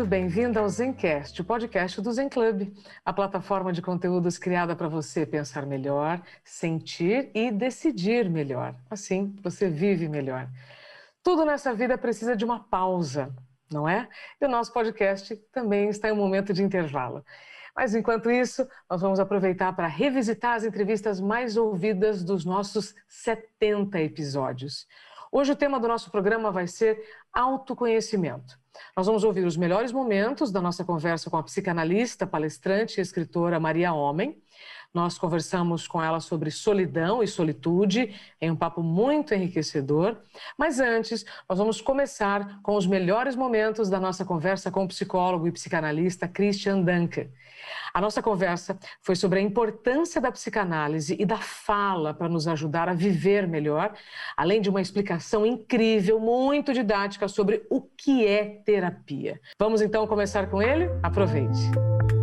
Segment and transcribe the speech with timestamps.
[0.00, 2.72] Bem-vindo, bem-vinda ao Zencast, o podcast do Zen Club,
[3.04, 8.74] a plataforma de conteúdos criada para você pensar melhor, sentir e decidir melhor.
[8.88, 10.48] Assim, você vive melhor.
[11.22, 13.34] Tudo nessa vida precisa de uma pausa,
[13.70, 14.08] não é?
[14.40, 17.24] E o nosso podcast também está em um momento de intervalo.
[17.74, 24.00] Mas enquanto isso, nós vamos aproveitar para revisitar as entrevistas mais ouvidas dos nossos 70
[24.00, 24.86] episódios.
[25.32, 28.59] Hoje o tema do nosso programa vai ser autoconhecimento.
[28.96, 33.58] Nós vamos ouvir os melhores momentos da nossa conversa com a psicanalista, palestrante e escritora
[33.60, 34.40] Maria Homem.
[34.92, 40.16] Nós conversamos com ela sobre solidão e solitude em um papo muito enriquecedor.
[40.58, 45.46] Mas antes, nós vamos começar com os melhores momentos da nossa conversa com o psicólogo
[45.46, 47.30] e psicanalista Christian Dunker.
[47.94, 52.88] A nossa conversa foi sobre a importância da psicanálise e da fala para nos ajudar
[52.88, 53.94] a viver melhor,
[54.36, 59.40] além de uma explicação incrível, muito didática sobre o que é terapia.
[59.58, 60.88] Vamos então começar com ele?
[61.02, 62.19] Aproveite!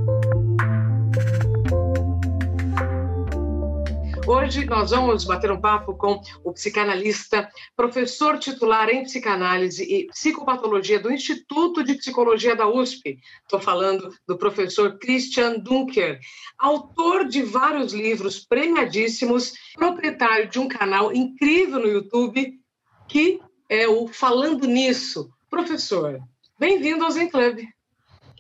[4.28, 11.00] Hoje nós vamos bater um papo com o psicanalista, professor titular em psicanálise e psicopatologia
[11.00, 13.20] do Instituto de Psicologia da USP.
[13.44, 16.20] Estou falando do professor Christian Dunker,
[16.60, 22.60] autor de vários livros premiadíssimos, proprietário de um canal incrível no YouTube
[23.08, 23.40] que
[23.70, 25.30] é o Falando Nisso.
[25.50, 26.20] Professor,
[26.60, 27.60] bem-vindo ao Zen Club.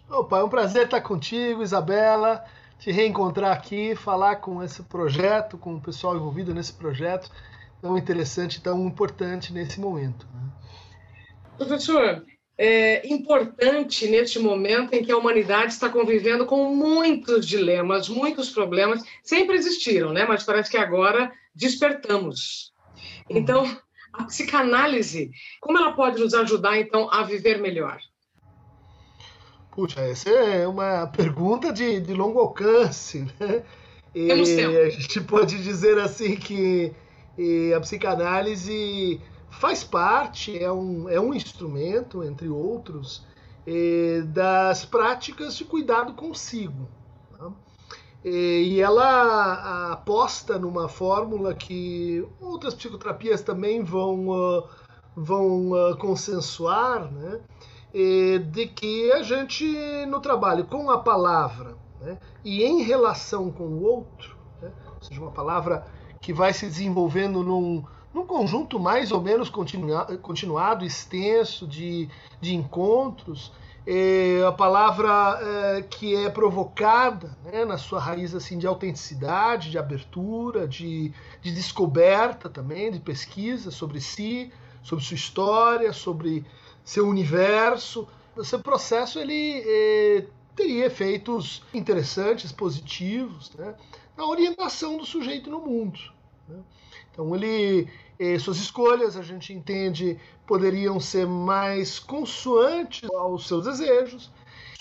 [0.10, 2.44] Opa, é um prazer estar contigo, Isabela
[2.80, 7.32] te reencontrar aqui, falar com esse projeto, com o pessoal envolvido nesse projeto
[7.82, 10.28] tão interessante, tão importante nesse momento.
[10.34, 10.42] Né?
[11.58, 12.26] Professor,
[12.58, 19.04] é importante neste momento em que a humanidade está convivendo com muitos dilemas, muitos problemas,
[19.24, 20.26] sempre existiram, né?
[20.26, 22.74] Mas parece que agora despertamos.
[23.30, 23.64] Então,
[24.12, 28.00] a psicanálise, como ela pode nos ajudar então a viver melhor?
[29.78, 33.64] Puxa, essa é uma pergunta de, de longo alcance, né?
[34.16, 36.92] E a gente pode dizer assim que
[37.76, 39.22] a psicanálise
[39.52, 43.24] faz parte, é um, é um instrumento, entre outros,
[44.34, 46.90] das práticas de cuidado consigo.
[47.38, 47.52] Tá?
[48.26, 54.68] E ela aposta numa fórmula que outras psicoterapias também vão,
[55.16, 57.42] vão consensuar, né?
[58.40, 59.66] De que a gente,
[60.08, 65.20] no trabalho com a palavra né, e em relação com o outro, né, ou seja,
[65.20, 65.86] uma palavra
[66.22, 72.10] que vai se desenvolvendo num, num conjunto mais ou menos continuado, extenso de,
[72.40, 73.52] de encontros,
[73.90, 79.78] é, a palavra é, que é provocada né, na sua raiz assim de autenticidade, de
[79.78, 84.52] abertura, de, de descoberta também, de pesquisa sobre si,
[84.84, 86.46] sobre sua história, sobre
[86.88, 88.08] seu universo.
[88.38, 90.26] Esse processo ele eh,
[90.56, 93.76] teria efeitos interessantes, positivos, né,
[94.16, 96.00] na orientação do sujeito no mundo.
[96.48, 96.58] Né?
[97.12, 104.32] Então ele, eh, suas escolhas a gente entende poderiam ser mais consoantes aos seus desejos,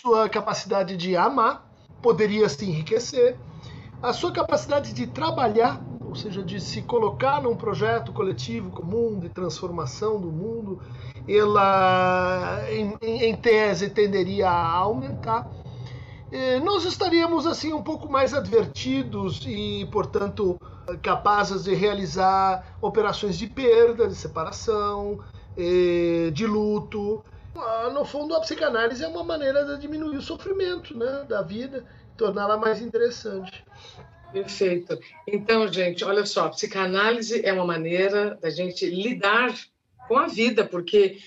[0.01, 1.69] sua capacidade de amar
[2.01, 3.37] poderia se enriquecer,
[4.01, 9.29] a sua capacidade de trabalhar, ou seja, de se colocar num projeto coletivo comum de
[9.29, 10.81] transformação do mundo,
[11.29, 15.51] ela, em, em tese, tenderia a aumentar.
[16.65, 20.61] Nós estaríamos assim um pouco mais advertidos e, portanto,
[21.01, 25.21] capazes de realizar operações de perda, de separação,
[26.33, 27.25] de luto.
[27.57, 31.85] Ah, no fundo, a psicanálise é uma maneira de diminuir o sofrimento né, da vida,
[32.17, 33.65] torná-la mais interessante.
[34.33, 34.99] Perfeito.
[35.27, 39.55] Então, gente, olha só, psicanálise é uma maneira da gente lidar
[40.07, 41.19] com a vida, porque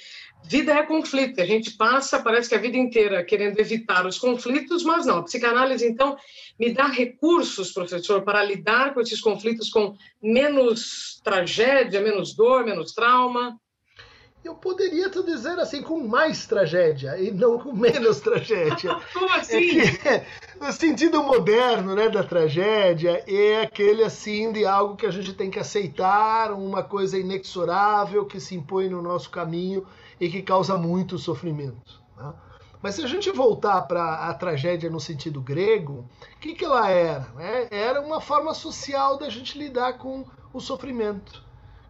[0.44, 1.42] vida é conflito.
[1.42, 5.20] A gente passa, parece que a vida inteira querendo evitar os conflitos, mas não.
[5.20, 6.18] A psicanálise, então,
[6.60, 12.94] me dá recursos, professor, para lidar com esses conflitos com menos tragédia, menos dor, menos
[12.94, 13.60] trauma
[14.44, 18.98] eu poderia te dizer assim, com mais tragédia e não com menos tragédia.
[19.14, 19.82] Como assim?
[19.82, 20.26] É que,
[20.62, 25.50] o sentido moderno né, da tragédia é aquele assim de algo que a gente tem
[25.50, 29.86] que aceitar, uma coisa inexorável que se impõe no nosso caminho
[30.20, 32.02] e que causa muito sofrimento.
[32.16, 32.34] Tá?
[32.82, 36.90] Mas se a gente voltar para a tragédia no sentido grego, o que, que ela
[36.90, 37.28] era?
[37.36, 37.68] Né?
[37.70, 41.44] Era uma forma social da gente lidar com o sofrimento,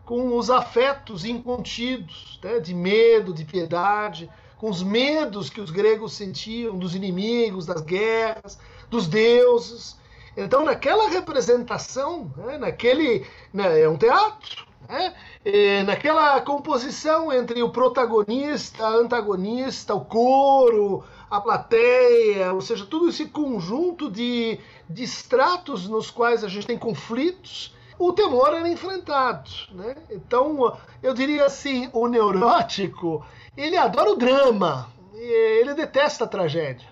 [0.10, 2.60] com os afetos incontidos, né?
[2.60, 4.28] de medo, de piedade,
[4.58, 8.58] com os medos que os gregos sentiam dos inimigos, das guerras,
[8.90, 10.00] dos deuses.
[10.36, 12.58] Então, naquela representação, né?
[12.58, 13.24] naquele.
[13.54, 13.82] Né?
[13.82, 15.14] é um teatro, né?
[15.46, 23.10] E naquela composição entre o protagonista, a antagonista, o coro, a plateia, ou seja, todo
[23.10, 24.60] esse conjunto de,
[24.90, 29.50] de estratos nos quais a gente tem conflitos, o temor era enfrentado.
[29.72, 29.96] Né?
[30.10, 33.24] Então, eu diria assim, o neurótico,
[33.56, 36.88] ele adora o drama, ele detesta a tragédia.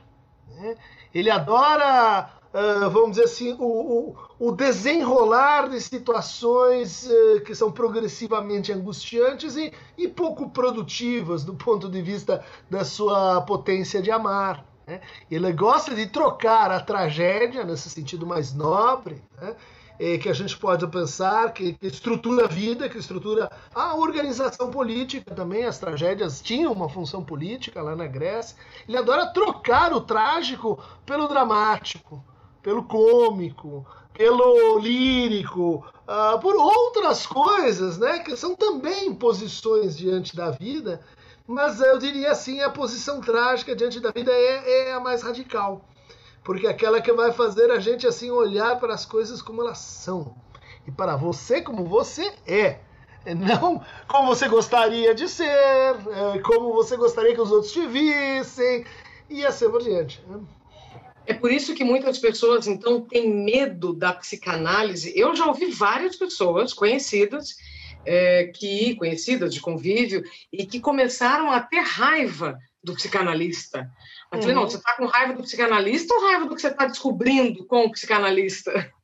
[0.49, 0.75] Né?
[1.13, 8.71] Ele adora uh, vamos dizer assim, o, o, desenrolar de situações uh, que são progressivamente
[8.71, 14.65] angustiantes e, e, pouco produtivas do ponto de vista da sua potência de amar.
[14.85, 15.01] Né?
[15.29, 19.55] Ele gosta de trocar a tragédia, nesse sentido mais nobre, né?
[19.97, 25.33] Que a gente pode pensar, que, que, estrutura a vida, que estrutura a organização política
[25.33, 25.65] também.
[25.65, 28.55] As tragédias tinham uma função política lá na Grécia.
[28.87, 32.23] Ele adora trocar o trágico pelo dramático
[32.67, 40.51] pelo cômico, pelo lírico, uh, por outras coisas, né, que são também posições diante da
[40.51, 40.99] vida,
[41.47, 45.85] mas eu diria assim, a posição trágica diante da vida é, é a mais radical,
[46.47, 49.79] porque é aquela que vai fazer a gente assim olhar para as coisas como elas
[49.79, 50.33] são
[50.87, 52.79] e para você como você é.
[53.35, 58.85] Não como você gostaria de ser, é, como você gostaria que os outros te vissem,
[59.29, 60.23] e assim por diante.
[61.25, 65.11] É por isso que muitas pessoas, então, têm medo da psicanálise.
[65.13, 67.57] Eu já ouvi várias pessoas conhecidas,
[68.05, 70.23] é, que conhecidas de convívio,
[70.53, 73.91] e que começaram a ter raiva do psicanalista.
[74.31, 74.69] Eu falei, não, uhum.
[74.69, 77.91] você está com raiva do psicanalista ou raiva do que você está descobrindo com o
[77.91, 78.91] psicanalista?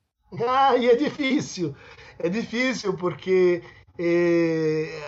[0.48, 1.76] Ah, e é difícil.
[2.18, 3.62] É difícil porque
[4.00, 5.00] é,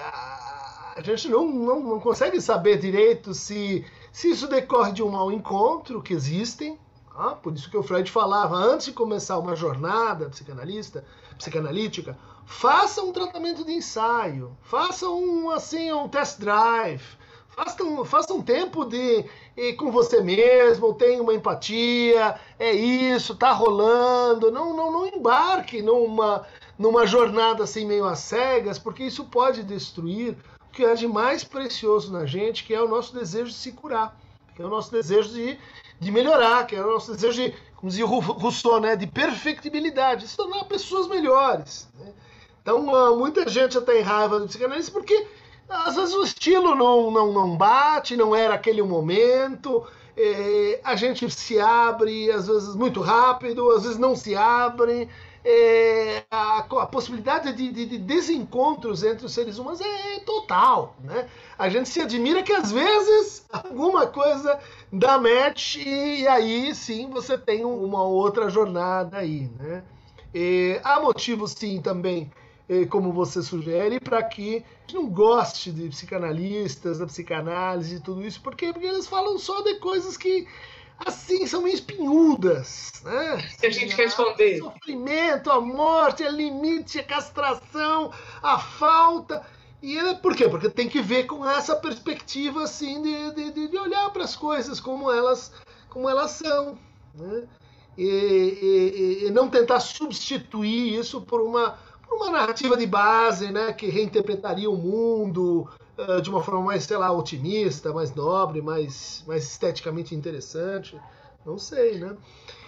[0.95, 5.31] a gente não, não, não consegue saber direito se, se isso decorre de um mau
[5.31, 6.79] encontro, que existem,
[7.17, 11.03] ah, por isso que o Freud falava, antes de começar uma jornada psicanalista,
[11.37, 17.03] psicanalítica, faça um tratamento de ensaio, faça um assim um test drive,
[17.55, 19.25] faça um, faça um tempo de
[19.77, 26.45] com você mesmo, tenha uma empatia, é isso, tá rolando, não, não, não embarque numa,
[26.77, 30.35] numa jornada assim meio às cegas, porque isso pode destruir
[30.67, 33.71] o que é de mais precioso na gente, que é o nosso desejo de se
[33.71, 34.19] curar,
[34.53, 35.57] que é o nosso desejo de
[35.99, 40.27] de melhorar, que é o nosso desejo de, como dizia Rousseau, né, de perfectibilidade, de
[40.27, 41.87] se tornar pessoas melhores.
[41.97, 42.11] Né?
[42.61, 45.27] Então, muita gente já tem raiva do psicanalista porque
[45.69, 49.85] às vezes o estilo não, não, não bate, não era aquele momento,
[50.17, 55.09] é, a gente se abre, às vezes muito rápido, às vezes não se abre
[55.43, 60.95] é, a, a, possibilidade de, de, de, desencontros entre os seres humanos é, total.
[61.03, 61.27] Né?
[61.57, 64.59] A gente se admira que às vezes alguma coisa
[64.91, 69.49] dá match e, e aí sim você tem uma outra jornada aí.
[69.59, 69.83] Né?
[70.83, 72.31] Há motivos sim também
[72.89, 74.63] como você sugere, para que
[74.93, 79.75] não goste de psicanalistas, da psicanálise e tudo isso, porque, porque eles falam só de
[79.75, 80.47] coisas que
[81.05, 82.91] assim, são meio espinhudas.
[83.03, 83.49] Né?
[83.57, 84.61] Se a gente responder.
[84.61, 89.45] O sofrimento, a morte, a limite, a castração, a falta.
[89.81, 90.47] E é, por quê?
[90.47, 94.79] Porque tem que ver com essa perspectiva assim de, de, de olhar para as coisas
[94.79, 95.51] como elas,
[95.89, 96.77] como elas são.
[97.13, 97.43] Né?
[97.97, 101.79] E, e, e, não tentar substituir isso por uma,
[102.11, 106.97] uma narrativa de base né, que reinterpretaria o mundo, uh, de uma forma mais, sei
[106.97, 110.99] lá, otimista, mais nobre, mais, mais esteticamente interessante.
[111.45, 112.15] Não sei, né?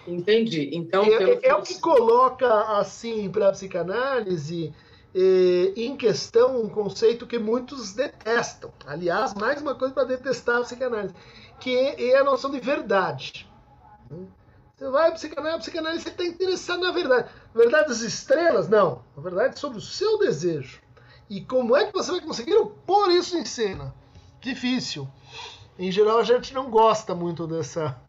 [0.07, 0.69] Entendi.
[0.73, 1.39] Então, é, pelo...
[1.43, 4.73] é o que coloca, assim, para a psicanálise
[5.13, 8.71] eh, em questão um conceito que muitos detestam.
[8.85, 11.15] Aliás, mais uma coisa para detestar a psicanálise,
[11.59, 13.49] que é, é a noção de verdade.
[14.77, 17.29] Você vai para psicanálise, a psicanálise está interessado na verdade.
[17.57, 18.69] Verdade das estrelas?
[18.69, 19.01] Não.
[19.15, 20.79] Na verdade, sobre o seu desejo.
[21.27, 23.93] E como é que você vai conseguir pôr isso em cena?
[24.39, 25.07] Difícil.
[25.77, 27.99] Em geral, a gente não gosta muito dessa,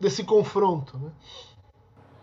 [0.00, 0.98] desse confronto.
[0.98, 1.10] Né?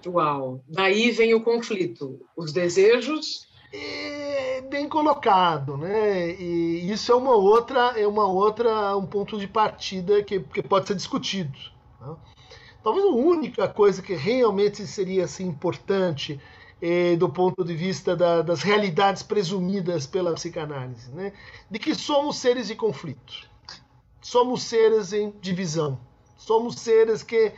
[0.06, 0.62] Uau!
[0.68, 2.20] Daí vem o conflito.
[2.36, 3.48] Os desejos.
[3.74, 6.32] É bem colocado, né?
[6.32, 10.88] E isso é uma outra, é uma outra, um ponto de partida que, que pode
[10.88, 11.58] ser discutido.
[12.00, 12.16] Né?
[12.84, 16.40] Talvez a única coisa que realmente seria assim, importante
[16.82, 21.34] eh, do ponto de vista da, das realidades presumidas pela psicanálise, né?
[21.70, 23.50] de que somos seres de conflito,
[24.22, 26.00] somos seres em divisão,
[26.46, 27.54] Somos seres que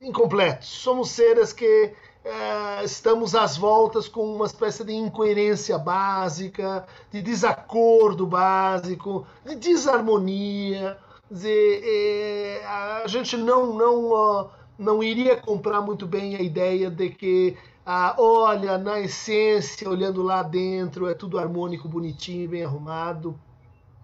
[0.00, 1.92] incompletos, somos seres que
[2.24, 10.96] é, estamos às voltas com uma espécie de incoerência básica, de desacordo básico, de desarmonia.
[11.28, 17.56] Dizer, é, a gente não, não, não iria comprar muito bem a ideia de que,
[17.84, 23.38] ah, olha, na essência, olhando lá dentro, é tudo harmônico, bonitinho, bem arrumado,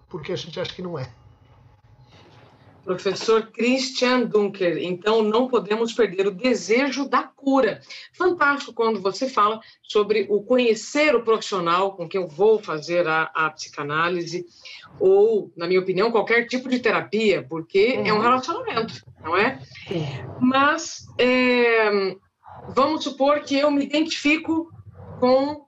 [0.08, 1.08] porque a gente acha que não é
[2.88, 4.78] professor Christian Dunker.
[4.78, 7.82] Então, não podemos perder o desejo da cura.
[8.14, 13.24] Fantástico quando você fala sobre o conhecer o profissional com quem eu vou fazer a,
[13.34, 14.46] a psicanálise,
[14.98, 18.06] ou, na minha opinião, qualquer tipo de terapia, porque uhum.
[18.06, 18.22] é um uhum.
[18.22, 19.60] relacionamento, não é?
[20.40, 22.16] Mas, é,
[22.68, 24.70] vamos supor que eu me identifico
[25.20, 25.66] com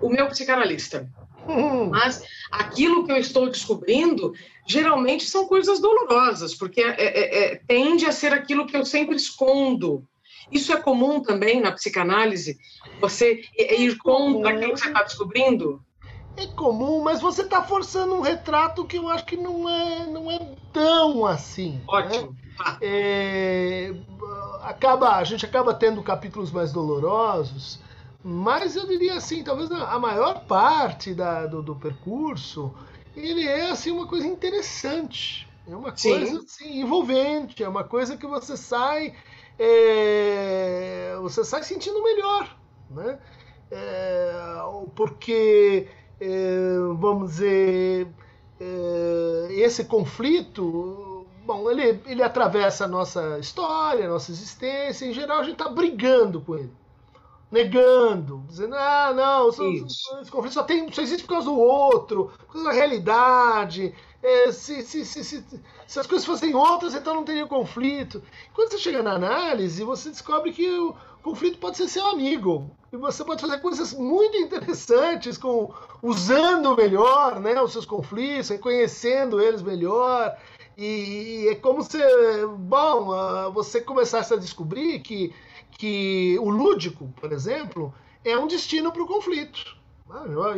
[0.00, 1.08] o meu psicanalista.
[1.46, 1.90] Uhum.
[1.90, 4.32] Mas aquilo que eu estou descobrindo
[4.66, 9.16] geralmente são coisas dolorosas, porque é, é, é, tende a ser aquilo que eu sempre
[9.16, 10.04] escondo.
[10.50, 12.58] Isso é comum também na psicanálise?
[13.00, 15.82] Você ir contra aquilo que você está descobrindo?
[16.36, 20.30] É comum, mas você está forçando um retrato que eu acho que não é, não
[20.30, 20.38] é
[20.72, 21.72] tão assim.
[21.72, 21.82] Né?
[21.88, 22.30] Ótimo.
[22.30, 22.78] Né?
[22.80, 23.94] É,
[24.62, 27.80] acaba, a gente acaba tendo capítulos mais dolorosos,
[28.22, 32.72] mas eu diria assim, talvez a maior parte da, do, do percurso
[33.16, 35.48] ele é assim uma coisa interessante.
[35.66, 36.10] É uma Sim.
[36.10, 39.14] coisa assim, envolvente, é uma coisa que você sai
[39.58, 42.56] é, você sai sentindo melhor,
[42.90, 43.18] né?
[43.70, 44.32] É,
[44.94, 45.86] porque
[46.18, 48.08] é, vamos dizer
[48.58, 51.09] é, esse conflito,
[51.52, 55.06] bom, ele, ele atravessa a nossa história, a nossa existência.
[55.06, 56.72] Em geral, a gente está brigando com ele
[57.50, 62.52] negando, dizendo, ah, não, esse conflito só, tem, só existe por causa do outro, por
[62.52, 63.92] causa da realidade.
[64.22, 65.44] É, se, se, se, se,
[65.86, 68.22] se as coisas fossem outras, então não teria conflito.
[68.54, 72.70] Quando você chega na análise, você descobre que o conflito pode ser seu amigo.
[72.92, 79.40] E você pode fazer coisas muito interessantes com usando melhor né, os seus conflitos, reconhecendo
[79.40, 80.36] eles melhor.
[80.80, 81.98] E, e é como se,
[82.58, 85.32] bom, ah, você começasse a descobrir que
[85.80, 89.78] que o lúdico, por exemplo, é um destino para o conflito.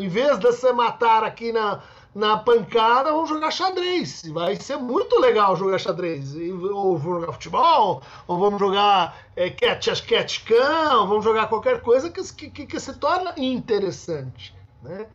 [0.00, 1.80] Em vez de você matar aqui na,
[2.12, 4.24] na pancada, vamos jogar xadrez.
[4.32, 6.34] Vai ser muito legal jogar xadrez.
[6.34, 12.10] Ou vamos jogar futebol, ou vamos jogar é, catch catch cão, vamos jogar qualquer coisa
[12.10, 14.52] que, que, que se torna interessante.
[14.82, 15.06] Né?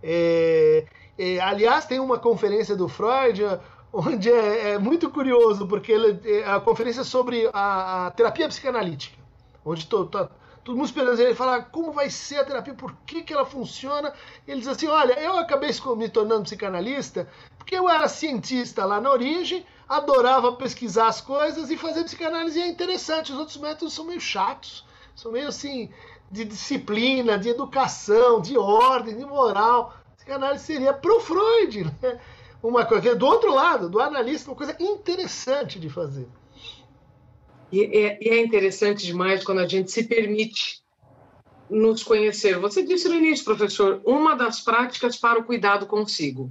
[0.00, 0.84] É,
[1.18, 3.42] é, aliás, tem uma conferência do Freud
[3.92, 9.26] onde é, é muito curioso, porque ele, é a conferência sobre a, a terapia psicanalítica
[9.66, 10.30] onde tô, tá,
[10.62, 14.12] todo mundo esperando ele falar como vai ser a terapia, por que, que ela funciona.
[14.46, 17.28] Ele diz assim: olha, eu acabei me tornando psicanalista
[17.58, 22.68] porque eu era cientista lá na origem, adorava pesquisar as coisas e fazer psicanálise é
[22.68, 23.32] interessante.
[23.32, 25.90] Os outros métodos são meio chatos, são meio assim
[26.30, 29.94] de disciplina, de educação, de ordem, de moral.
[30.16, 32.20] Psicanálise seria pro Freud, né?
[32.62, 36.28] Uma coisa do outro lado, do analista, uma coisa interessante de fazer.
[37.70, 40.82] E é, e é interessante demais quando a gente se permite
[41.68, 42.58] nos conhecer.
[42.58, 46.50] Você disse no início, professor, uma das práticas para o cuidado consigo.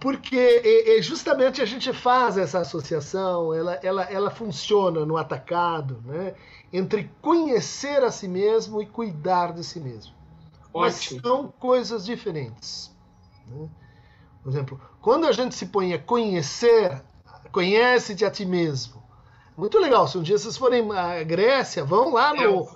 [0.00, 6.34] Porque justamente a gente faz essa associação, ela, ela, ela funciona no atacado, né?
[6.72, 10.14] entre conhecer a si mesmo e cuidar de si mesmo.
[10.72, 11.20] Ótimo.
[11.22, 12.96] Mas são coisas diferentes.
[13.46, 13.68] Né?
[14.42, 17.02] Por exemplo, quando a gente se põe a conhecer,
[17.52, 19.00] conhece-te a ti mesmo,
[19.60, 20.08] muito legal.
[20.08, 22.66] Se um dia vocês forem à Grécia, vão lá no,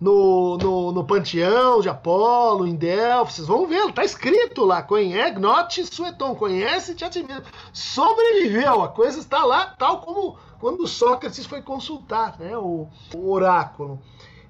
[0.00, 5.36] no, no, no, Panteão de Apolo, em Delfos, vocês vão ver, tá escrito lá, conhece,
[5.36, 7.42] note sueton, conhece-te a ti mesmo.
[7.72, 14.00] Sobreviveu, a coisa está lá, tal como quando Sócrates foi consultar né, o, o oráculo.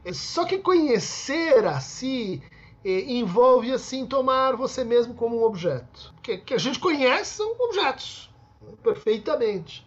[0.04, 2.42] É, só que conhecer a si
[2.90, 6.14] envolve, assim, tomar você mesmo como um objeto.
[6.22, 8.30] Que, que a gente conhece são objetos,
[8.82, 9.86] perfeitamente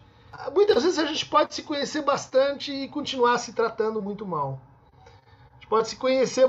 [0.54, 4.60] muitas vezes a gente pode se conhecer bastante e continuar se tratando muito mal.
[5.06, 6.48] A gente pode se conhecer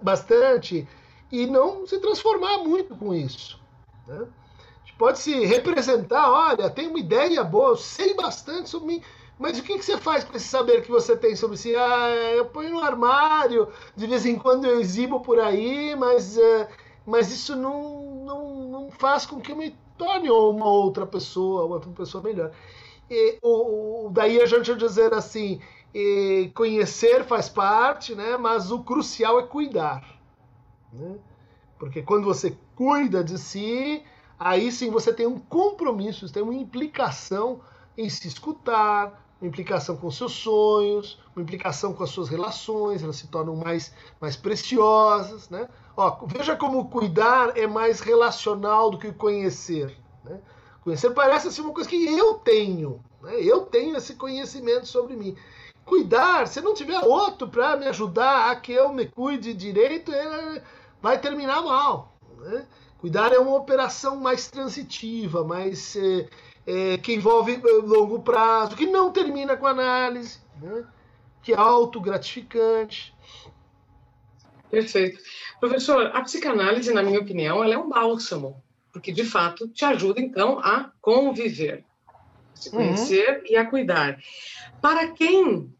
[0.00, 0.88] bastante
[1.30, 3.60] e não se transformar muito com isso.
[4.06, 4.26] Né?
[4.26, 9.02] A gente pode se representar, olha, tenho uma ideia boa, eu sei bastante sobre mim,
[9.38, 11.74] mas o que, que você faz com esse saber que você tem sobre si?
[11.76, 16.66] Ah, eu ponho no armário, de vez em quando eu exibo por aí, mas, uh,
[17.06, 21.76] mas isso não, não, não faz com que eu me torne uma outra pessoa, uma
[21.76, 22.50] outra pessoa melhor.
[23.08, 25.60] E, o, daí a gente dizer assim,
[25.94, 28.36] e, conhecer faz parte, né?
[28.36, 30.18] mas o crucial é cuidar.
[30.92, 31.16] Né?
[31.78, 34.02] Porque quando você cuida de si,
[34.38, 37.60] aí sim você tem um compromisso, você tem uma implicação
[37.96, 43.16] em se escutar, uma implicação com seus sonhos, uma implicação com as suas relações, elas
[43.16, 45.48] se tornam mais, mais preciosas.
[45.48, 45.68] Né?
[45.96, 49.96] Ó, veja como cuidar é mais relacional do que conhecer.
[50.24, 50.40] Né?
[50.82, 53.00] Conhecer parece assim uma coisa que eu tenho.
[53.22, 53.40] Né?
[53.40, 55.36] Eu tenho esse conhecimento sobre mim.
[55.84, 60.12] Cuidar, se não tiver outro para me ajudar a que eu me cuide direito,
[61.00, 62.12] vai terminar mal.
[62.38, 62.66] Né?
[62.98, 66.28] Cuidar é uma operação mais transitiva, mais é,
[66.68, 70.84] é, que envolve eh, longo prazo, que não termina com análise, né?
[71.42, 73.14] que é autogratificante.
[74.70, 75.18] Perfeito.
[75.58, 80.20] Professor, a psicanálise, na minha opinião, ela é um bálsamo, porque de fato te ajuda
[80.20, 83.46] então a conviver, a se conhecer uhum.
[83.46, 84.18] e a cuidar.
[84.82, 85.72] Para quem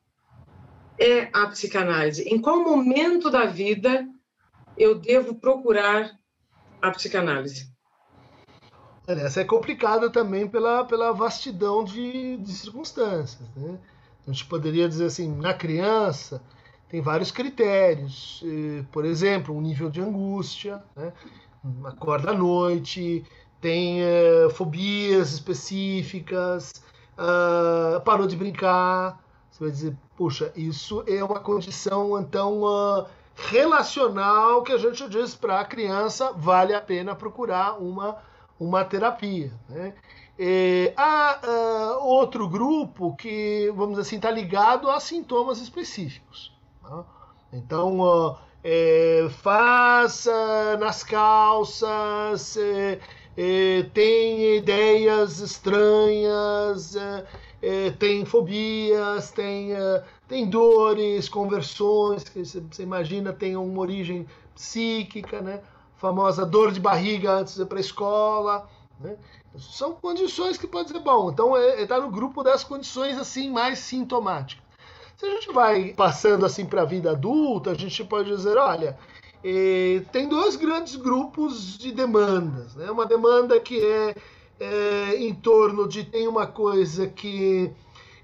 [0.98, 2.22] é a psicanálise?
[2.22, 4.08] Em qual momento da vida
[4.74, 6.18] eu devo procurar
[6.80, 7.70] a psicanálise?
[9.08, 13.48] Essa é complicada também pela, pela vastidão de, de circunstâncias.
[13.56, 13.78] Né?
[14.26, 16.42] A gente poderia dizer assim, na criança
[16.90, 18.44] tem vários critérios.
[18.92, 21.12] Por exemplo, um nível de angústia, né?
[21.84, 23.24] acorda à noite,
[23.60, 26.72] tem uh, fobias específicas,
[27.14, 29.22] uh, parou de brincar.
[29.50, 35.34] Você vai dizer, puxa, isso é uma condição então uh, relacional que a gente diz
[35.34, 38.18] para a criança vale a pena procurar uma
[38.58, 39.52] uma terapia.
[39.68, 39.94] Né?
[40.38, 41.40] É, há
[42.00, 46.56] uh, outro grupo que, vamos dizer assim, está ligado a sintomas específicos.
[46.82, 47.04] Tá?
[47.52, 50.26] Então, uh, é, faz
[50.78, 53.00] nas calças, é,
[53.36, 57.26] é tem ideias estranhas, é,
[57.62, 59.70] é, tem fobias, tem,
[60.28, 65.60] tem dores, conversões, que você imagina tem uma origem psíquica, né?
[65.98, 68.68] Famosa dor de barriga antes de ir para a escola.
[68.98, 69.16] Né?
[69.58, 71.30] São condições que pode ser bom.
[71.30, 74.64] Então está é, tá no grupo das condições assim mais sintomáticas.
[75.16, 78.96] Se a gente vai passando assim para a vida adulta, a gente pode dizer, olha,
[79.42, 82.76] eh, tem dois grandes grupos de demandas.
[82.76, 82.88] Né?
[82.88, 84.14] Uma demanda que é,
[84.60, 87.70] é em torno de tem uma coisa que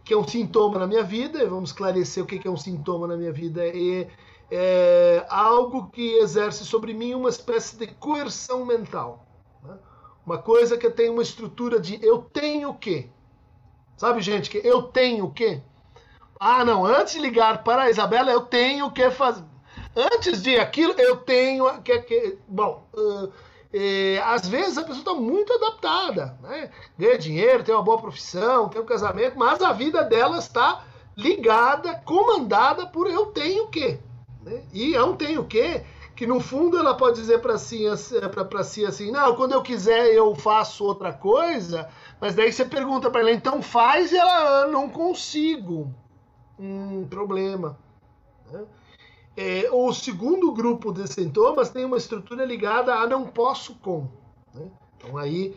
[0.04, 3.16] que é um sintoma na minha vida, vamos esclarecer o que é um sintoma na
[3.16, 4.06] minha vida, é
[4.50, 9.26] é, algo que exerce sobre mim uma espécie de coerção mental.
[9.62, 9.76] Né?
[10.24, 13.08] Uma coisa que tem uma estrutura de eu tenho o quê?
[13.96, 15.62] Sabe, gente, que eu tenho o quê?
[16.38, 19.44] Ah, não, antes de ligar para a Isabela, eu tenho que fazer.
[19.96, 21.98] Antes de aquilo, eu tenho que.
[22.00, 23.32] que bom, uh,
[24.24, 26.70] às vezes a pessoa está muito adaptada, né?
[26.98, 30.84] ganha dinheiro, tem uma boa profissão, tem um casamento, mas a vida dela está
[31.16, 33.98] ligada, comandada por eu tenho o quê?
[34.44, 34.62] Né?
[34.72, 35.82] E é um tem o quê?
[36.14, 37.84] Que no fundo ela pode dizer para si,
[38.64, 41.88] si assim: não, quando eu quiser eu faço outra coisa,
[42.20, 45.92] mas daí você pergunta para ela, então faz e ela, ah, não consigo.
[46.58, 47.76] Hum, problema.
[48.52, 48.64] Né?
[49.36, 54.06] É, o segundo grupo de sintomas tem uma estrutura ligada a não posso com.
[54.54, 54.70] Né?
[54.96, 55.56] Então aí,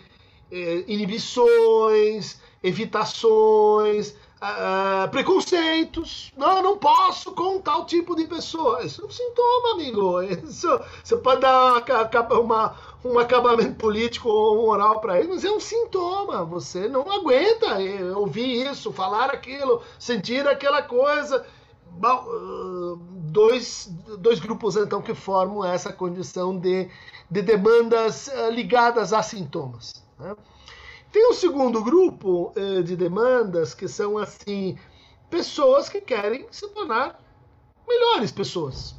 [0.52, 6.32] é, inibições, evitações, uh, preconceitos.
[6.38, 8.84] Não, não posso com tal tipo de pessoa.
[8.84, 10.22] Isso é um sintoma, amigo.
[10.22, 10.68] Isso,
[11.04, 15.60] você pode dar uma, uma, um acabamento político ou moral para ele, mas é um
[15.60, 16.44] sintoma.
[16.46, 17.78] Você não aguenta
[18.16, 21.46] ouvir isso, falar aquilo, sentir aquela coisa.
[22.00, 26.88] Uh, dois, dois grupos então que formam essa condição de,
[27.30, 30.06] de demandas uh, ligadas a sintomas.
[30.20, 30.36] Né?
[31.12, 34.78] Tem um segundo grupo eh, de demandas que são assim
[35.30, 37.20] pessoas que querem se tornar
[37.88, 38.96] melhores pessoas.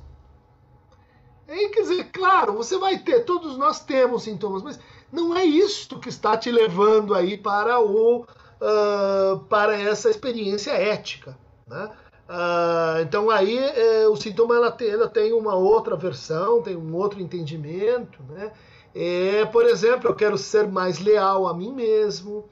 [1.49, 4.79] E, quer dizer, claro, você vai ter, todos nós temos sintomas, mas
[5.11, 11.39] não é isto que está te levando aí para o uh, para essa experiência ética,
[11.67, 11.91] né?
[12.29, 16.95] Uh, então aí eh, o sintoma ela tem, ela tem uma outra versão, tem um
[16.95, 18.53] outro entendimento, né?
[19.01, 22.49] É, por exemplo, eu quero ser mais leal a mim mesmo,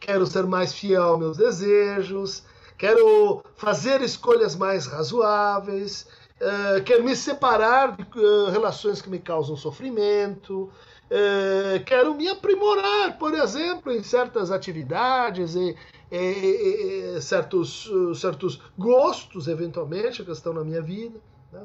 [0.00, 2.42] quero ser mais fiel aos meus desejos,
[2.78, 6.08] quero fazer escolhas mais razoáveis,
[6.40, 10.72] uh, quero me separar de uh, relações que me causam sofrimento,
[11.10, 15.76] uh, quero me aprimorar, por exemplo, em certas atividades e,
[16.10, 21.20] e, e certos, certos gostos, eventualmente, que estão na minha vida.
[21.52, 21.60] Né?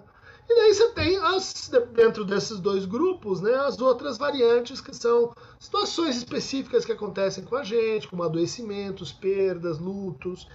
[0.47, 5.33] E daí você tem, as, dentro desses dois grupos, né, as outras variantes, que são
[5.59, 10.47] situações específicas que acontecem com a gente, como adoecimentos, perdas, lutos,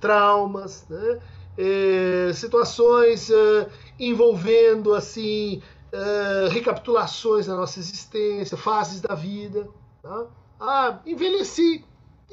[0.00, 1.20] traumas, né,
[1.58, 3.68] é, situações é,
[4.00, 9.68] envolvendo assim é, recapitulações da nossa existência, fases da vida.
[10.02, 10.26] Tá?
[10.58, 11.84] Ah, envelheci.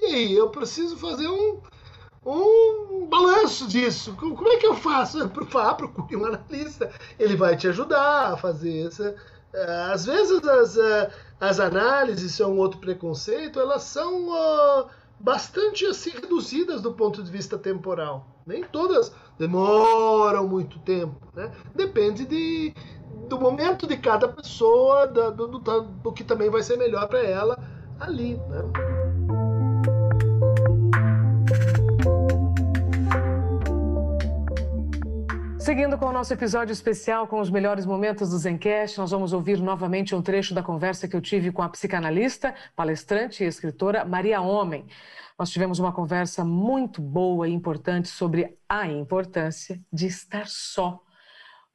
[0.02, 1.60] E aí, eu preciso fazer um,
[2.26, 4.16] um balanço disso.
[4.16, 5.20] Como é que eu faço?
[5.56, 6.92] Ah, procure um analista.
[7.20, 9.16] Ele vai te ajudar a fazer essa.
[9.54, 14.88] Eh, às vezes as, eh, as análises, isso é um outro preconceito, elas são
[15.20, 18.26] bastante assim reduzidas do ponto de vista temporal.
[18.46, 21.16] Nem todas demoram muito tempo.
[21.36, 21.52] Né?
[21.76, 22.74] Depende de,
[23.28, 27.24] do momento de cada pessoa, do, do, do, do que também vai ser melhor para
[27.24, 27.58] ela
[28.00, 28.36] ali.
[28.36, 30.01] Né?
[35.62, 39.60] Seguindo com o nosso episódio especial com os melhores momentos do Zencast, nós vamos ouvir
[39.60, 44.42] novamente um trecho da conversa que eu tive com a psicanalista, palestrante e escritora Maria
[44.42, 44.88] Homem.
[45.38, 51.00] Nós tivemos uma conversa muito boa e importante sobre a importância de estar só.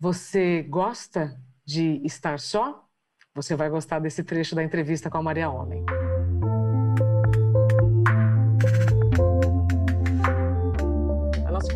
[0.00, 2.84] Você gosta de estar só?
[3.36, 5.86] Você vai gostar desse trecho da entrevista com a Maria Homem.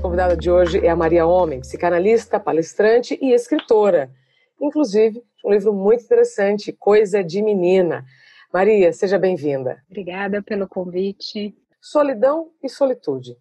[0.01, 4.11] Convidada de hoje é a Maria Homem, psicanalista, palestrante e escritora.
[4.59, 8.05] Inclusive, um livro muito interessante, Coisa de Menina.
[8.53, 9.83] Maria, seja bem-vinda.
[9.91, 11.55] Obrigada pelo convite.
[11.81, 13.37] Solidão e solitude.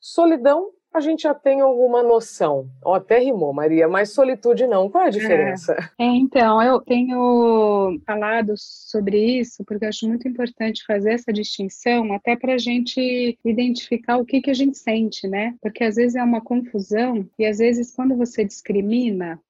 [0.00, 2.68] Solidão a gente já tem alguma noção.
[2.84, 4.88] Ó, até rimou, Maria, mas solitude não.
[4.88, 5.74] Qual é a diferença?
[5.98, 11.32] É, é, então, eu tenho falado sobre isso porque eu acho muito importante fazer essa
[11.32, 15.56] distinção, até para a gente identificar o que, que a gente sente, né?
[15.60, 19.40] Porque às vezes é uma confusão e às vezes quando você discrimina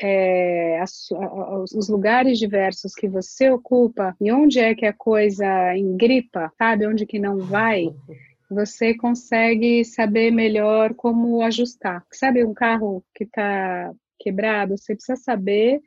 [0.00, 1.08] é, as,
[1.74, 6.86] os lugares diversos que você ocupa e onde é que a coisa engripa, sabe?
[6.86, 7.86] Onde que não vai
[8.50, 12.04] você consegue saber melhor como ajustar.
[12.12, 15.80] Sabe um carro que está quebrado, você precisa saber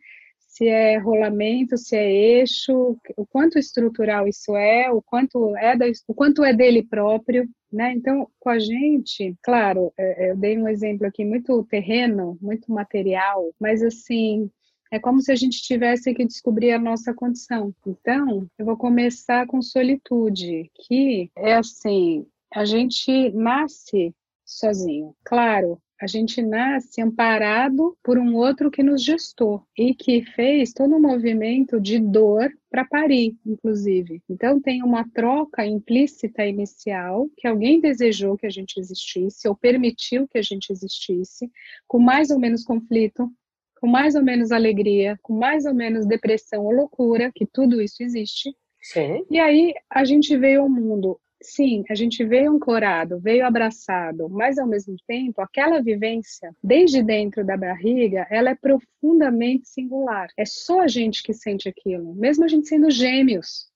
[0.51, 5.85] se é rolamento, se é eixo, o quanto estrutural isso é, o quanto é, da,
[6.07, 7.93] o quanto é dele próprio, né?
[7.93, 12.69] Então, com a gente, claro, é, é, eu dei um exemplo aqui muito terreno, muito
[12.69, 14.51] material, mas assim,
[14.91, 17.73] é como se a gente tivesse que descobrir a nossa condição.
[17.87, 24.13] Então, eu vou começar com solitude, que é assim, a gente nasce
[24.45, 25.15] sozinho.
[25.23, 30.95] Claro, a gente nasce amparado por um outro que nos gestou e que fez todo
[30.95, 34.19] um movimento de dor para parir, inclusive.
[34.27, 40.27] Então tem uma troca implícita inicial que alguém desejou que a gente existisse ou permitiu
[40.27, 41.51] que a gente existisse,
[41.87, 43.31] com mais ou menos conflito,
[43.79, 48.01] com mais ou menos alegria, com mais ou menos depressão ou loucura, que tudo isso
[48.01, 48.55] existe.
[48.81, 49.23] Sim.
[49.29, 54.57] E aí a gente veio ao mundo sim, a gente veio ancorado, veio abraçado, mas
[54.57, 60.29] ao mesmo tempo, aquela vivência, desde dentro da barriga, ela é profundamente singular.
[60.37, 63.69] É só a gente que sente aquilo, mesmo a gente sendo gêmeos.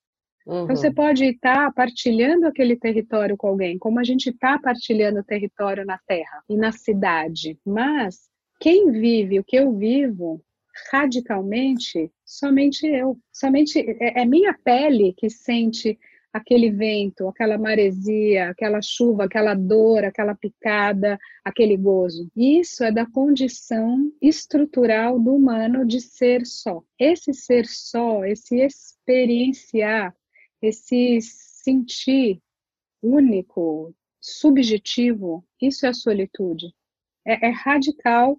[0.45, 0.63] Uhum.
[0.63, 5.23] Então você pode estar partilhando aquele território com alguém, como a gente está partilhando o
[5.23, 7.57] território na terra e na cidade.
[7.65, 10.41] Mas quem vive o que eu vivo
[10.91, 13.17] radicalmente, somente eu.
[13.31, 15.97] Somente é, é minha pele que sente
[16.35, 22.29] aquele vento, aquela maresia, aquela chuva, aquela dor, aquela picada, aquele gozo.
[22.35, 26.83] Isso é da condição estrutural do humano de ser só.
[26.99, 30.13] Esse ser só, esse experienciar,
[30.61, 32.41] esse sentir
[33.01, 36.67] único, subjetivo, isso é a solitude.
[37.25, 38.37] É, é radical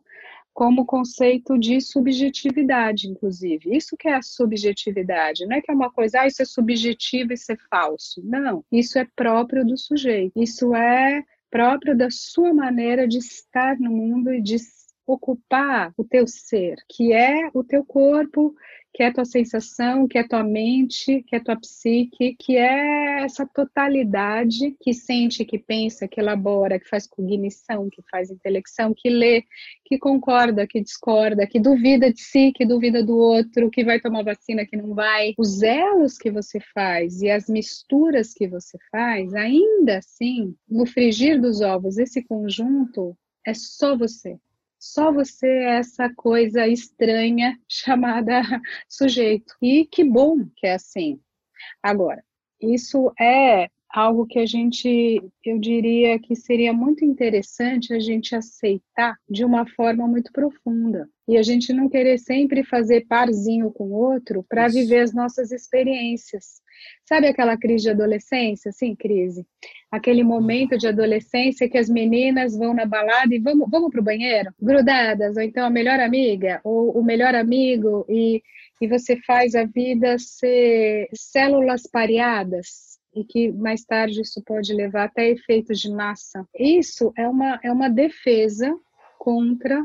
[0.57, 3.77] como conceito de subjetividade, inclusive.
[3.77, 7.31] Isso que é a subjetividade, não é que é uma coisa, ah, isso é subjetivo
[7.31, 8.23] e isso é falso.
[8.25, 10.33] Não, isso é próprio do sujeito.
[10.35, 14.57] Isso é próprio da sua maneira de estar no mundo e de
[15.07, 18.55] ocupar o teu ser, que é o teu corpo,
[18.97, 23.47] que é tua sensação, que é tua mente, que é tua psique, que é essa
[23.47, 29.45] totalidade que sente, que pensa, que elabora, que faz cognição, que faz intelecção, que lê,
[29.85, 34.25] que concorda, que discorda, que duvida de si, que duvida do outro, que vai tomar
[34.25, 35.35] vacina, que não vai.
[35.37, 41.39] Os elos que você faz e as misturas que você faz, ainda assim, no frigir
[41.39, 43.15] dos ovos, esse conjunto
[43.47, 44.39] é só você.
[44.79, 48.43] Só você é essa coisa estranha chamada
[48.89, 49.55] sujeito.
[49.61, 51.21] E que bom que é assim.
[51.83, 52.25] Agora,
[52.61, 59.17] isso é algo que a gente, eu diria que seria muito interessante a gente aceitar
[59.29, 61.09] de uma forma muito profunda.
[61.29, 65.51] E a gente não querer sempre fazer parzinho com o outro para viver as nossas
[65.51, 66.61] experiências.
[67.09, 68.71] Sabe aquela crise de adolescência?
[68.71, 69.45] Sim, crise.
[69.91, 74.05] Aquele momento de adolescência que as meninas vão na balada e vamos, vamos para o
[74.05, 78.43] banheiro, grudadas, ou então a melhor amiga, ou o melhor amigo, e,
[78.81, 85.05] e você faz a vida ser células pareadas e que mais tarde isso pode levar
[85.05, 86.47] até efeitos de massa.
[86.55, 88.79] Isso é uma, é uma defesa
[89.19, 89.83] contra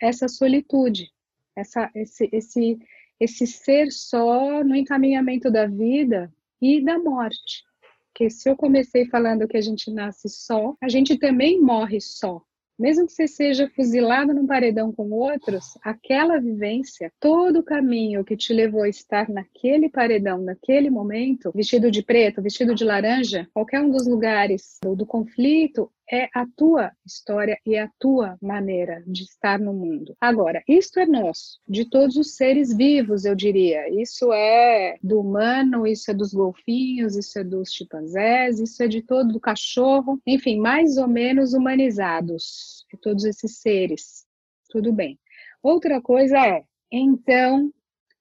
[0.00, 1.10] essa solitude,
[1.56, 2.78] essa, esse, esse,
[3.18, 7.64] esse ser só no encaminhamento da vida e da morte.
[8.06, 12.40] Porque se eu comecei falando que a gente nasce só, a gente também morre só
[12.80, 18.36] mesmo que você seja fuzilado num paredão com outros, aquela vivência, todo o caminho que
[18.36, 23.82] te levou a estar naquele paredão, naquele momento, vestido de preto, vestido de laranja, qualquer
[23.82, 29.22] um dos lugares do, do conflito, é a tua história e a tua maneira de
[29.22, 30.16] estar no mundo.
[30.20, 33.88] Agora, isto é nosso, de todos os seres vivos, eu diria.
[33.90, 39.02] Isso é do humano, isso é dos golfinhos, isso é dos chimpanzés, isso é de
[39.02, 44.26] todo o cachorro, enfim, mais ou menos humanizados, de todos esses seres.
[44.68, 45.18] Tudo bem.
[45.62, 47.72] Outra coisa é, então,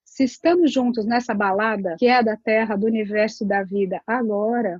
[0.06, 4.80] se estamos juntos nessa balada que é da Terra, do universo da vida agora,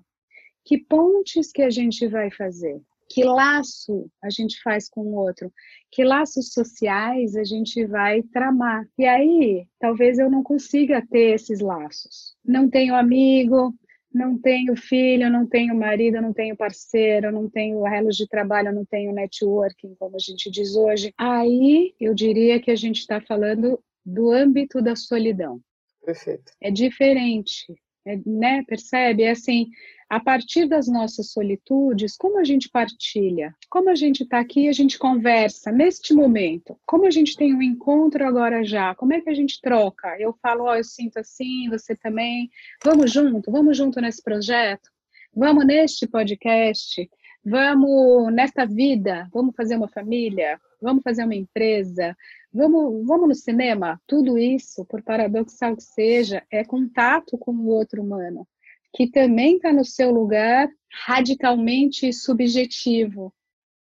[0.64, 2.80] que pontes que a gente vai fazer?
[3.10, 5.52] Que laço a gente faz com o outro,
[5.92, 8.88] que laços sociais a gente vai tramar.
[8.98, 12.36] E aí, talvez eu não consiga ter esses laços.
[12.46, 13.74] Não tenho amigo,
[14.14, 18.86] não tenho filho, não tenho marido, não tenho parceiro, não tenho relos de trabalho, não
[18.86, 21.12] tenho networking, como a gente diz hoje.
[21.18, 25.60] Aí eu diria que a gente está falando do âmbito da solidão.
[26.04, 26.52] Perfeito.
[26.62, 27.74] É diferente,
[28.06, 28.64] é, né?
[28.68, 29.24] Percebe?
[29.24, 29.68] É assim,
[30.10, 34.72] a partir das nossas solitudes, como a gente partilha, como a gente está aqui, a
[34.72, 39.30] gente conversa neste momento, como a gente tem um encontro agora já, como é que
[39.30, 40.20] a gente troca?
[40.20, 42.50] Eu falo, oh, eu sinto assim, você também,
[42.84, 44.90] vamos junto, vamos junto nesse projeto,
[45.32, 47.08] vamos neste podcast,
[47.46, 52.18] vamos nesta vida, vamos fazer uma família, vamos fazer uma empresa,
[52.52, 54.02] vamos, vamos no cinema.
[54.08, 58.48] Tudo isso, por paradoxal que seja, é contato com o outro humano
[58.94, 60.70] que também está no seu lugar
[61.06, 63.34] radicalmente subjetivo,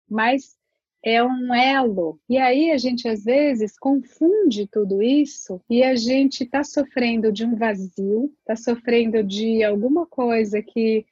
[0.09, 0.55] mas
[1.03, 2.17] é um elo.
[2.29, 7.45] E aí a gente às vezes confunde tudo isso e a gente está sofrendo de
[7.45, 11.05] um vazio, está sofrendo de alguma coisa que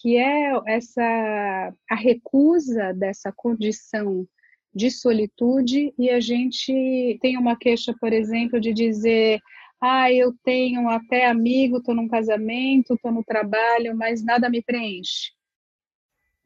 [0.00, 4.26] que é essa a recusa dessa condição
[4.74, 9.38] de solitude e a gente tem uma queixa, por exemplo, de dizer
[9.82, 15.32] ah, eu tenho até amigo, estou num casamento, estou no trabalho, mas nada me preenche.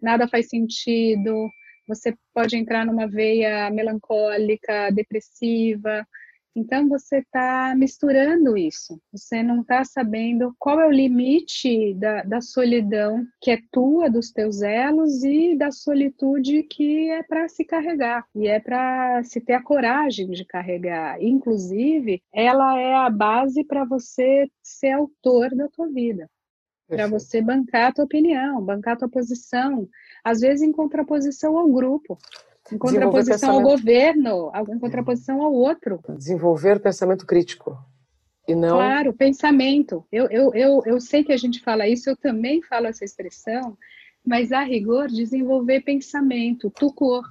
[0.01, 1.51] Nada faz sentido.
[1.87, 6.07] Você pode entrar numa veia melancólica, depressiva,
[6.57, 8.99] então você está misturando isso.
[9.13, 14.33] Você não está sabendo qual é o limite da, da solidão que é tua, dos
[14.33, 19.53] teus elos, e da solitude que é para se carregar e é para se ter
[19.53, 21.23] a coragem de carregar.
[21.23, 26.27] Inclusive, ela é a base para você ser autor da tua vida.
[26.89, 29.89] Para você bancar a tua opinião, bancar a tua posição,
[30.25, 32.17] às vezes em contraposição ao grupo.
[32.73, 36.01] Em contraposição ao governo, em contraposição ao outro.
[36.17, 37.79] Desenvolver pensamento crítico.
[38.49, 38.77] E não...
[38.77, 40.05] Claro, pensamento.
[40.11, 43.77] Eu, eu, eu, eu sei que a gente fala isso, eu também falo essa expressão,
[44.25, 47.25] mas a rigor, desenvolver pensamento, tucor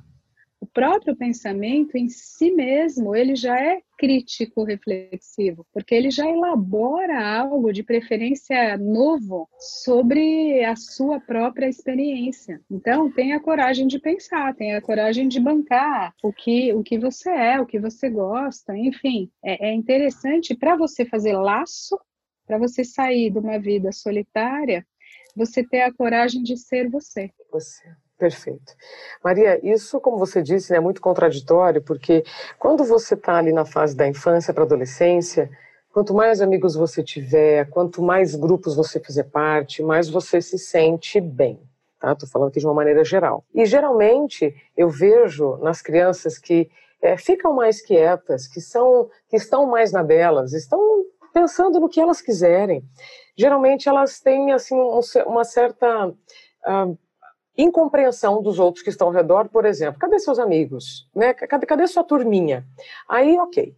[0.66, 7.24] o próprio pensamento em si mesmo, ele já é crítico reflexivo, porque ele já elabora
[7.24, 12.62] algo de preferência novo sobre a sua própria experiência.
[12.70, 17.60] Então, tenha coragem de pensar, tenha coragem de bancar o que o que você é,
[17.60, 21.98] o que você gosta, enfim, é, é interessante para você fazer laço,
[22.46, 24.86] para você sair de uma vida solitária,
[25.36, 27.32] você ter a coragem de ser você.
[27.52, 28.05] Você.
[28.18, 28.74] Perfeito.
[29.24, 32.24] Maria, isso, como você disse, é muito contraditório, porque
[32.58, 35.50] quando você está ali na fase da infância para adolescência,
[35.92, 41.20] quanto mais amigos você tiver, quanto mais grupos você fizer parte, mais você se sente
[41.20, 41.60] bem.
[42.00, 42.16] Tá?
[42.16, 43.44] Tô falando aqui de uma maneira geral.
[43.54, 46.70] E geralmente eu vejo nas crianças que
[47.02, 52.00] é, ficam mais quietas, que são, que estão mais na delas, estão pensando no que
[52.00, 52.82] elas quiserem.
[53.38, 56.98] Geralmente elas têm assim um, uma certa uh,
[57.58, 61.10] incompreensão dos outros que estão ao redor, por exemplo, cadê seus amigos?
[61.16, 61.34] Né?
[61.34, 62.66] Cadê, cadê sua turminha?
[63.08, 63.76] Aí, ok.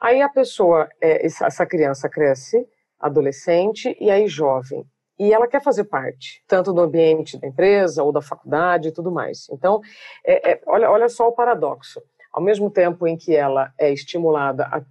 [0.00, 2.66] Aí a pessoa, é, essa criança cresce,
[2.98, 4.84] adolescente e aí jovem.
[5.18, 9.10] E ela quer fazer parte, tanto do ambiente da empresa ou da faculdade e tudo
[9.10, 9.48] mais.
[9.50, 9.80] Então,
[10.24, 12.02] é, é, olha, olha só o paradoxo.
[12.30, 14.82] Ao mesmo tempo em que ela é estimulada a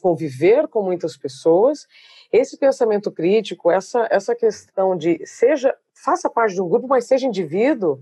[0.00, 1.86] conviver com muitas pessoas,
[2.32, 7.26] esse pensamento crítico, essa, essa questão de seja faça parte de um grupo, mas seja
[7.26, 8.00] indivíduo,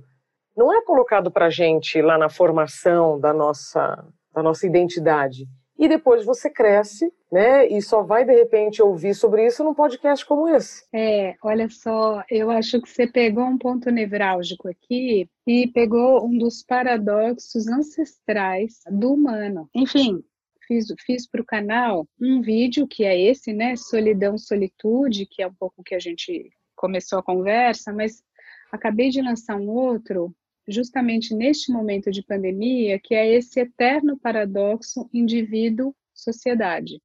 [0.57, 5.47] não é colocado para a gente lá na formação da nossa, da nossa identidade.
[5.79, 7.67] e depois você cresce, né?
[7.67, 10.85] E só vai de repente ouvir sobre isso num podcast como esse.
[10.95, 16.39] É, olha só, eu acho que você pegou um ponto nevrálgico aqui e pegou um
[16.39, 19.69] dos paradoxos ancestrais do humano.
[19.75, 20.23] Enfim,
[20.69, 23.75] fiz, fiz para o canal um vídeo que é esse, né?
[23.75, 26.51] Solidão, solitude, que é um pouco que a gente
[26.83, 28.25] começou a conversa, mas
[28.73, 30.35] acabei de lançar um outro
[30.67, 37.01] justamente neste momento de pandemia, que é esse eterno paradoxo indivíduo-sociedade.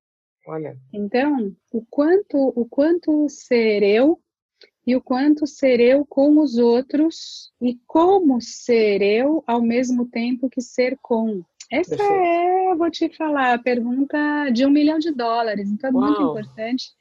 [0.48, 0.76] Olha.
[0.92, 4.20] Então, o quanto, o quanto ser eu
[4.86, 10.50] e o quanto ser eu com os outros e como ser eu ao mesmo tempo
[10.50, 11.44] que ser com.
[11.70, 12.14] Essa Perfeito.
[12.14, 16.04] é, vou te falar, a pergunta de um milhão de dólares, então é Uau.
[16.04, 16.92] muito importante.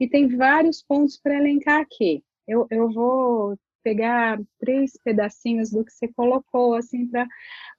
[0.00, 2.24] E tem vários pontos para elencar aqui.
[2.46, 7.06] Eu, eu vou pegar três pedacinhos do que você colocou, assim,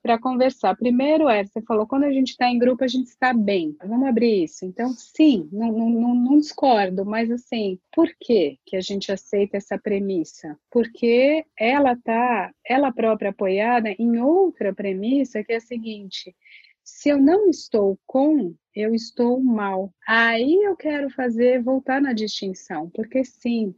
[0.03, 0.77] para conversar.
[0.77, 3.75] Primeiro é, você falou, quando a gente está em grupo, a gente está bem.
[3.83, 4.63] Vamos abrir isso.
[4.63, 9.79] Então, sim, não, não, não discordo, mas assim, por que, que a gente aceita essa
[9.79, 10.55] premissa?
[10.69, 16.35] Porque ela tá, ela própria apoiada em outra premissa, que é a seguinte,
[16.83, 19.91] se eu não estou com, eu estou mal.
[20.07, 23.73] Aí eu quero fazer voltar na distinção, porque sim,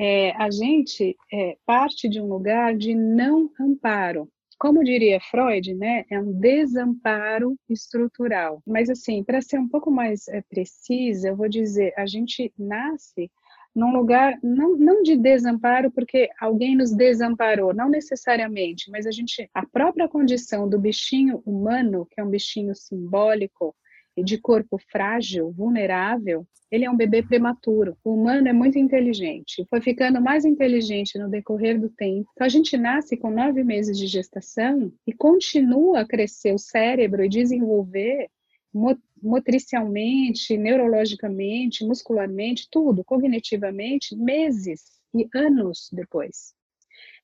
[0.00, 4.28] é, a gente é, parte de um lugar de não amparo.
[4.56, 8.62] Como diria Freud, né, é um desamparo estrutural.
[8.64, 13.28] Mas, assim, para ser um pouco mais é, precisa, eu vou dizer: a gente nasce
[13.74, 19.48] num lugar não, não de desamparo porque alguém nos desamparou, não necessariamente, mas a gente
[19.52, 23.74] a própria condição do bichinho humano, que é um bichinho simbólico,
[24.22, 27.96] de corpo frágil, vulnerável, ele é um bebê prematuro.
[28.04, 32.28] O humano é muito inteligente, foi ficando mais inteligente no decorrer do tempo.
[32.32, 37.24] Então, a gente nasce com nove meses de gestação e continua a crescer o cérebro
[37.24, 38.28] e desenvolver
[39.22, 44.82] motricialmente, neurologicamente, muscularmente, tudo, cognitivamente, meses
[45.14, 46.54] e anos depois.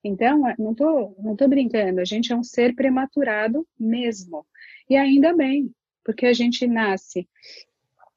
[0.02, 4.44] Então, não estou não tô brincando, a gente é um ser prematurado mesmo.
[4.88, 5.70] E ainda bem,
[6.04, 7.28] porque a gente nasce,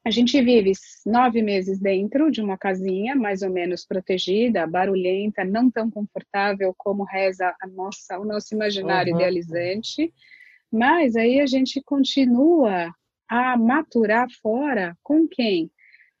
[0.04, 0.72] a gente vive
[1.04, 7.04] nove meses dentro de uma casinha, mais ou menos protegida, barulhenta, não tão confortável como
[7.04, 9.20] reza a nossa, o nosso imaginário uhum.
[9.20, 10.12] idealizante,
[10.72, 12.92] mas aí a gente continua
[13.28, 15.70] a maturar fora com quem?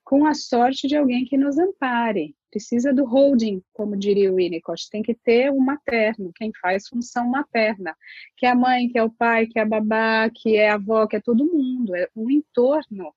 [0.04, 2.34] Com a sorte de alguém que nos ampare.
[2.50, 7.28] Precisa do holding, como diria o Winnicott, tem que ter um materno, quem faz função
[7.28, 7.94] materna,
[8.36, 10.74] que é a mãe, que é o pai, que é a babá, que é a
[10.74, 13.14] avó, que é todo mundo, é um entorno,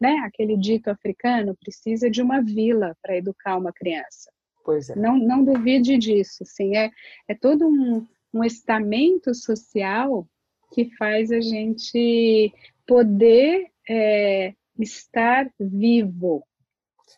[0.00, 0.16] né?
[0.26, 4.30] Aquele dito africano precisa de uma vila para educar uma criança.
[4.64, 4.96] Pois é.
[4.96, 6.90] Não, não duvide disso, sim, é,
[7.28, 10.26] é todo um, um estamento social
[10.72, 12.52] que faz a gente
[12.86, 16.44] poder é, estar vivo,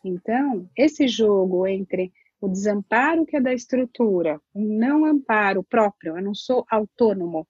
[0.03, 6.23] então, esse jogo entre o desamparo que é da estrutura, o não amparo próprio, eu
[6.23, 7.47] não sou autônomo,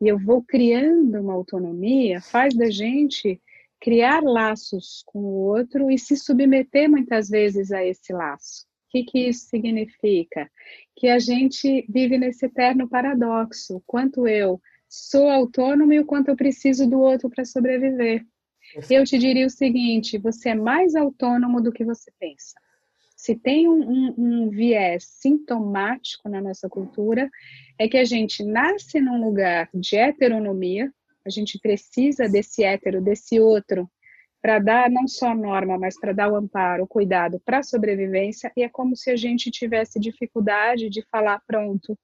[0.00, 3.40] e eu vou criando uma autonomia, faz da gente
[3.80, 8.64] criar laços com o outro e se submeter muitas vezes a esse laço.
[8.88, 10.50] O que, que isso significa?
[10.96, 16.36] Que a gente vive nesse eterno paradoxo: quanto eu sou autônomo e o quanto eu
[16.36, 18.24] preciso do outro para sobreviver.
[18.90, 22.54] Eu te diria o seguinte: você é mais autônomo do que você pensa.
[23.16, 27.30] Se tem um, um, um, viés sintomático na nossa cultura,
[27.78, 30.92] é que a gente nasce num lugar de heteronomia,
[31.24, 33.88] a gente precisa desse hétero, desse outro,
[34.42, 37.62] para dar não só a norma, mas para dar o amparo, o cuidado para a
[37.62, 41.96] sobrevivência, e é como se a gente tivesse dificuldade de falar: pronto,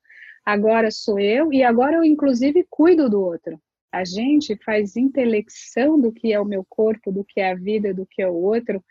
[0.45, 3.61] agora sou eu, e agora eu, inclusive, cuido do outro
[3.93, 7.93] a gente faz intelecção do que é o meu corpo, do que é a vida,
[7.93, 8.83] do que é o outro,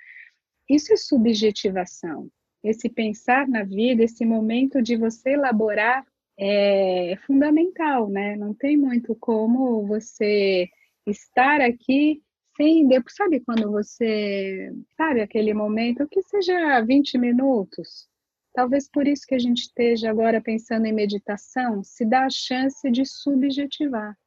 [0.69, 2.29] isso é subjetivação.
[2.63, 6.05] Esse pensar na vida, esse momento de você elaborar
[6.37, 8.35] é fundamental, né?
[8.35, 10.69] Não tem muito como você
[11.07, 12.21] estar aqui
[12.55, 12.87] sem.
[13.09, 14.71] Sabe quando você.
[14.95, 18.07] Sabe aquele momento que seja 20 minutos?
[18.53, 22.89] Talvez por isso que a gente esteja agora pensando em meditação, se dá a chance
[22.91, 24.17] de subjetivar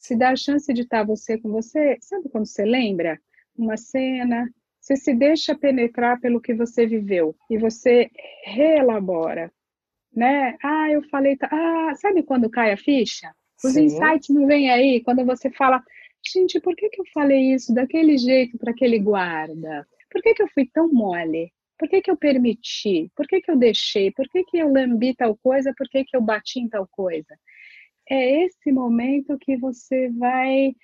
[0.00, 3.20] se dá a chance de estar você com você, sabe quando você lembra
[3.56, 4.48] uma cena,
[4.80, 8.10] você se deixa penetrar pelo que você viveu e você
[8.44, 9.52] reelabora,
[10.12, 10.56] né?
[10.64, 13.30] Ah, eu falei, ah, sabe quando cai a ficha?
[13.62, 13.84] Os Sim.
[13.84, 15.82] insights não vêm aí quando você fala,
[16.26, 19.86] gente, por que, que eu falei isso daquele jeito para aquele guarda?
[20.10, 21.52] Por que, que eu fui tão mole?
[21.78, 23.10] Por que, que eu permiti?
[23.14, 24.10] Por que, que eu deixei?
[24.12, 25.74] Por que, que eu lambi tal coisa?
[25.76, 27.38] Por que, que eu bati em tal coisa?
[28.10, 30.74] É esse momento que você vai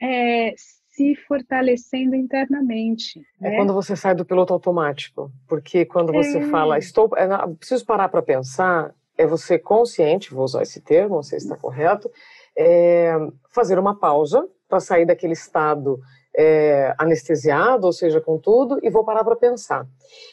[0.00, 3.20] é, se fortalecendo internamente.
[3.42, 3.56] É né?
[3.56, 6.46] quando você sai do piloto automático, porque quando você é...
[6.48, 7.26] fala, estou, é,
[7.56, 11.56] preciso parar para pensar, é você consciente, vou usar esse termo, não sei se está
[11.56, 12.08] correto,
[12.56, 13.12] é
[13.52, 15.98] fazer uma pausa para sair daquele estado
[16.40, 19.84] é, anestesiado, ou seja, com tudo, e vou parar para pensar.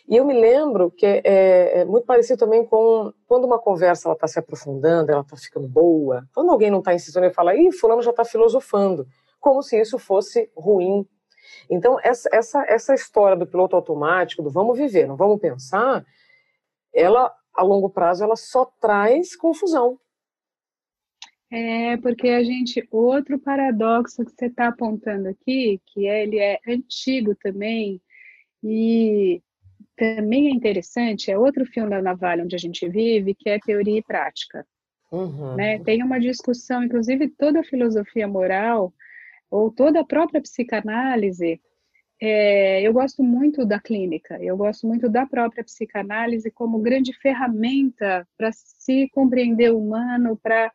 [0.08, 4.28] E eu me lembro que é, é, muito parecido também com quando uma conversa está
[4.28, 8.03] se aprofundando, ela está ficando boa, quando alguém não está insistindo e fala, ih, fulano
[8.03, 9.08] já está filosofando,
[9.39, 11.08] como se isso fosse ruim.
[11.72, 16.06] Então, essa, essa, essa história do piloto automático, do vamos viver, não vamos pensar,
[16.93, 19.97] ela, a longo prazo, ela só traz confusão.
[21.58, 26.60] É, porque a gente, outro paradoxo que você está apontando aqui, que é, ele é
[26.68, 28.01] antigo também,
[28.62, 29.41] e
[29.95, 33.99] também é interessante, é outro filme da Navalha onde a gente vive, que é teoria
[33.99, 34.68] e prática.
[35.10, 35.56] Uhum.
[35.56, 35.80] Né?
[35.80, 38.93] Tem uma discussão, inclusive toda a filosofia moral,
[39.49, 41.62] ou toda a própria psicanálise,
[42.22, 48.28] é, eu gosto muito da clínica, eu gosto muito da própria psicanálise como grande ferramenta
[48.38, 50.70] para se compreender o humano, para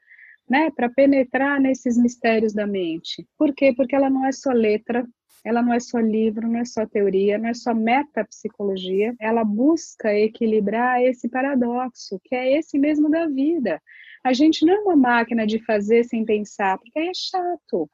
[0.51, 3.25] né, para penetrar nesses mistérios da mente.
[3.39, 3.73] Por quê?
[3.73, 5.07] Porque ela não é só letra,
[5.45, 10.13] ela não é só livro, não é só teoria, não é só metapsicologia, ela busca
[10.13, 13.81] equilibrar esse paradoxo, que é esse mesmo da vida.
[14.25, 17.89] A gente não é uma máquina de fazer sem pensar, porque aí é chato.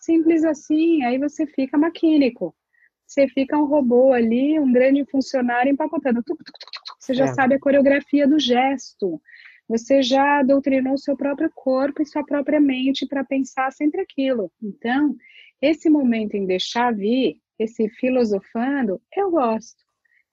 [0.00, 2.54] Simples assim, aí você fica maquínico.
[3.04, 6.22] Você fica um robô ali, um grande funcionário empacotando.
[6.98, 7.34] Você já é.
[7.34, 9.20] sabe a coreografia do gesto
[9.68, 14.50] você já doutrinou seu próprio corpo e sua própria mente para pensar sempre aquilo.
[14.62, 15.16] Então,
[15.60, 19.84] esse momento em deixar vir, esse filosofando, eu gosto.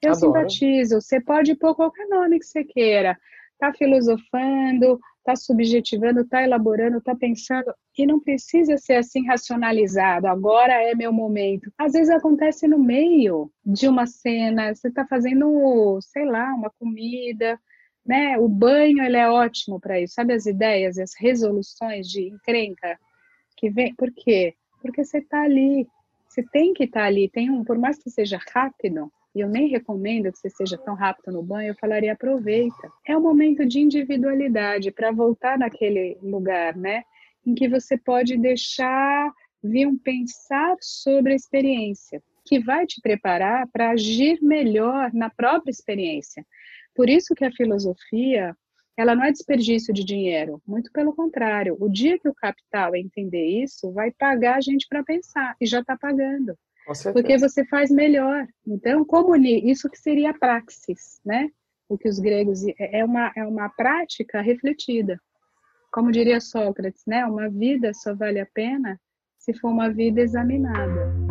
[0.01, 0.33] Eu Adoro.
[0.33, 1.01] simpatizo.
[1.01, 3.17] Você pode pôr qualquer nome que você queira.
[3.57, 7.73] Tá filosofando, tá subjetivando, tá elaborando, tá pensando.
[7.97, 10.27] E não precisa ser assim racionalizado.
[10.27, 11.71] Agora é meu momento.
[11.77, 14.75] Às vezes acontece no meio de uma cena.
[14.75, 17.57] Você está fazendo, sei lá, uma comida
[18.05, 18.37] né?
[18.37, 20.13] O banho ele é ótimo para isso.
[20.13, 22.99] Sabe as ideias, as resoluções de encrenca
[23.57, 23.93] que vem?
[23.95, 24.53] Por quê?
[24.81, 25.87] Porque você está ali.
[26.27, 27.29] Você tem que estar tá ali.
[27.29, 30.93] Tem um, por mais que seja rápido, e eu nem recomendo que você seja tão
[30.93, 32.91] rápido no banho, eu falaria aproveita.
[33.07, 37.03] É um momento de individualidade para voltar naquele lugar, né?
[37.45, 39.31] Em que você pode deixar
[39.63, 45.71] vir um pensar sobre a experiência, que vai te preparar para agir melhor na própria
[45.71, 46.45] experiência.
[46.95, 48.55] Por isso que a filosofia,
[48.97, 51.75] ela não é desperdício de dinheiro, muito pelo contrário.
[51.79, 55.79] O dia que o capital entender isso, vai pagar a gente para pensar, e já
[55.79, 56.55] está pagando.
[57.13, 58.45] Porque você faz melhor.
[58.67, 61.49] Então, como isso que seria a praxis, né?
[61.87, 65.19] O que os gregos é, é uma é uma prática refletida.
[65.91, 67.25] Como diria Sócrates, né?
[67.25, 68.99] Uma vida só vale a pena
[69.37, 71.22] se for uma vida examinada.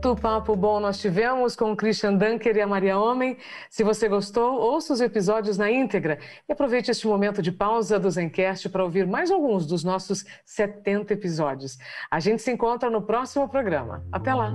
[0.00, 3.36] Quanto papo bom nós tivemos com o Christian Dunker e a Maria Homem.
[3.68, 8.08] Se você gostou, ouça os episódios na íntegra e aproveite este momento de pausa do
[8.08, 11.78] Zencast para ouvir mais alguns dos nossos 70 episódios.
[12.08, 14.04] A gente se encontra no próximo programa.
[14.12, 14.52] Até lá!